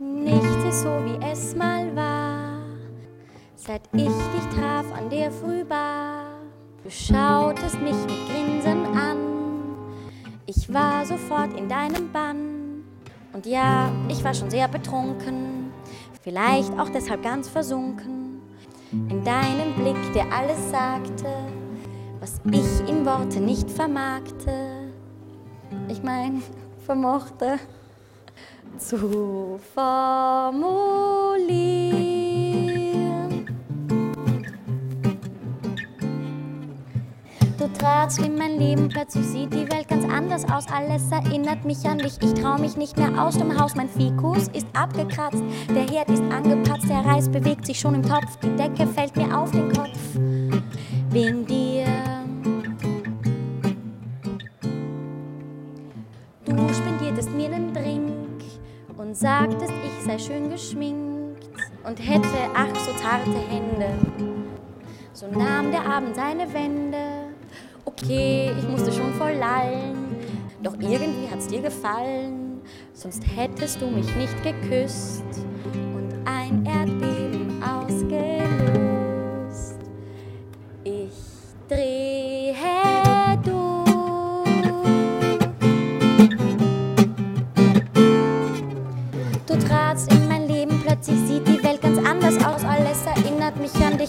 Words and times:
Nichts 0.00 0.64
ist 0.64 0.82
so, 0.82 0.90
wie 1.04 1.18
es 1.26 1.56
mal 1.56 1.96
war, 1.96 2.60
seit 3.56 3.82
ich 3.92 4.04
dich 4.04 4.56
traf 4.56 4.86
an 4.96 5.10
der 5.10 5.32
Frühbar. 5.32 6.38
Du 6.84 6.88
schautest 6.88 7.80
mich 7.80 7.96
mit 8.06 8.28
Grinsen 8.28 8.86
an, 8.96 9.18
ich 10.46 10.72
war 10.72 11.04
sofort 11.04 11.52
in 11.58 11.68
deinem 11.68 12.12
Bann. 12.12 12.84
Und 13.32 13.44
ja, 13.44 13.90
ich 14.08 14.22
war 14.22 14.34
schon 14.34 14.48
sehr 14.50 14.68
betrunken, 14.68 15.72
vielleicht 16.22 16.78
auch 16.78 16.90
deshalb 16.90 17.24
ganz 17.24 17.48
versunken. 17.48 18.40
In 18.92 19.24
deinem 19.24 19.74
Blick, 19.74 20.12
der 20.14 20.32
alles 20.32 20.70
sagte, 20.70 21.26
was 22.20 22.40
ich 22.44 22.88
in 22.88 23.04
Worte 23.04 23.40
nicht 23.40 23.68
vermagte. 23.68 24.92
Ich 25.88 26.04
mein, 26.04 26.40
vermochte 26.86 27.58
zu 28.76 29.58
formulieren. 29.74 30.88
Du 37.58 37.66
tratst 37.76 38.20
in 38.20 38.36
mein 38.36 38.58
Leben, 38.58 38.88
plötzlich 38.88 39.26
sieht 39.26 39.52
die 39.52 39.68
Welt 39.70 39.88
ganz 39.88 40.04
anders 40.04 40.44
aus. 40.50 40.64
Alles 40.72 41.10
erinnert 41.10 41.64
mich 41.64 41.84
an 41.84 41.98
dich, 41.98 42.14
ich 42.22 42.34
trau 42.34 42.56
mich 42.58 42.76
nicht 42.76 42.96
mehr 42.96 43.20
aus 43.22 43.36
dem 43.36 43.58
Haus. 43.58 43.74
Mein 43.74 43.88
Fikus 43.88 44.48
ist 44.48 44.66
abgekratzt, 44.74 45.42
der 45.74 45.88
Herd 45.88 46.08
ist 46.10 46.22
angepatzt, 46.30 46.88
der 46.88 47.04
Reis 47.04 47.28
bewegt 47.28 47.66
sich 47.66 47.80
schon 47.80 47.96
im 47.96 48.02
Topf, 48.02 48.36
die 48.42 48.54
Decke 48.54 48.86
fällt 48.86 49.16
mir 49.16 49.36
auf 49.36 49.50
den 49.50 49.72
Kopf. 49.72 49.98
Wegen 51.10 51.46
dir. 51.46 51.86
Du 56.44 56.74
spendiertest 56.74 57.30
mir 57.30 57.52
einen 57.52 57.74
Drink 57.74 58.17
und 58.98 59.16
sagtest, 59.16 59.72
ich 59.84 60.04
sei 60.04 60.18
schön 60.18 60.50
geschminkt 60.50 61.48
und 61.84 61.98
hätte 61.98 62.28
ach 62.54 62.74
so 62.74 62.92
zarte 62.92 63.38
Hände. 63.48 63.88
So 65.12 65.26
nahm 65.28 65.70
der 65.70 65.86
Abend 65.86 66.16
seine 66.16 66.52
Wende. 66.52 66.98
Okay, 67.84 68.52
ich 68.58 68.68
musste 68.68 68.92
schon 68.92 69.14
voll 69.14 69.34
lallen, 69.34 70.16
doch 70.62 70.74
irgendwie 70.74 71.30
hat's 71.30 71.46
dir 71.46 71.62
gefallen, 71.62 72.60
sonst 72.92 73.24
hättest 73.34 73.80
du 73.80 73.86
mich 73.86 74.14
nicht 74.16 74.42
geküsst 74.42 75.24
und 75.72 76.12
ein 76.26 76.66
Erdbeben 76.66 77.62
ausgelöst. 77.62 78.18
Ich 80.84 81.14
drehe 81.68 82.17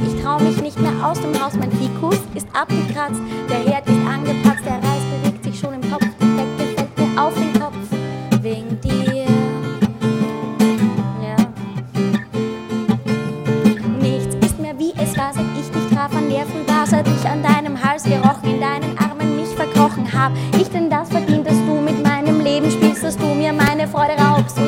mich 0.00 0.14
ich 0.14 0.22
trau 0.22 0.38
mich 0.38 0.60
nicht 0.60 0.80
mehr 0.80 0.92
aus 1.04 1.20
dem 1.20 1.34
Haus. 1.42 1.54
Mein 1.54 1.70
Fikus 1.72 2.18
ist 2.34 2.48
abgekratzt, 2.52 3.20
der 3.48 3.58
Herd 3.58 3.86
ist 3.86 4.06
angepatzt, 4.06 4.64
der 4.64 4.74
Reis 4.74 5.02
bewegt 5.12 5.44
sich 5.44 5.58
schon 5.58 5.74
im 5.74 5.90
Kopf, 5.90 6.04
Decke 6.20 6.74
fällt 6.74 6.98
mir 6.98 7.22
auf 7.22 7.34
den 7.34 7.52
Kopf. 7.60 7.74
Wegen 8.40 8.80
dir. 8.80 9.26
Ja. 11.22 11.36
Nichts 14.00 14.34
ist 14.44 14.58
mehr 14.60 14.78
wie 14.78 14.92
es 14.96 15.16
war, 15.16 15.32
seit 15.32 15.44
ich 15.58 15.70
dich 15.70 15.96
traf 15.96 16.14
an 16.14 16.28
der 16.28 16.44
Frühbar, 16.44 16.86
seit 16.86 17.06
ich 17.08 17.28
an 17.28 17.42
deinem 17.42 17.82
Hals 17.82 18.04
gerochen, 18.04 18.44
in 18.44 18.60
deinen 18.60 18.98
Armen 18.98 19.36
mich 19.36 19.48
verkrochen 19.48 20.12
hab. 20.12 20.32
Ich 20.60 20.68
denn 20.68 20.90
das 20.90 21.08
verdient, 21.08 21.46
dass 21.46 21.56
du 21.64 21.80
mit 21.80 22.02
meinem 22.02 22.40
Leben 22.40 22.70
spielst, 22.70 23.04
dass 23.04 23.16
du 23.16 23.26
mir 23.26 23.52
meine 23.52 23.88
Freude 23.88 24.12
raubst 24.18 24.58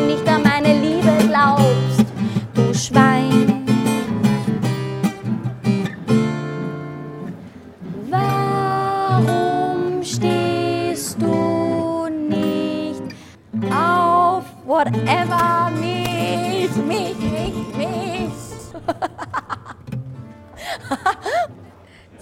whatever 14.66 15.70
mich, 15.70 16.76
mich, 16.76 17.16
mich, 17.18 17.76
mich? 17.76 18.32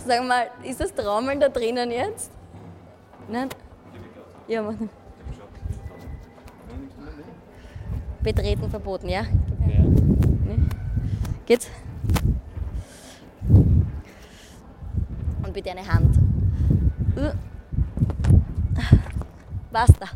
Sag 0.07 0.23
mal, 0.29 0.51
ist 0.63 0.81
das 0.81 0.95
Trommeln 0.95 1.41
da 1.41 1.49
drinnen 1.49 1.91
jetzt? 1.91 2.31
Nein? 3.29 3.49
Ja, 4.47 4.63
mach 4.63 4.79
nicht. 4.79 4.93
Betreten 8.23 8.69
verboten, 8.71 9.09
ja? 9.09 9.23
Nee? 9.59 10.59
Geht's? 11.47 11.71
Und 15.43 15.53
bitte 15.53 15.71
eine 15.71 15.87
Hand. 15.87 16.19
Uh. 17.17 17.33
Basta. 19.71 20.09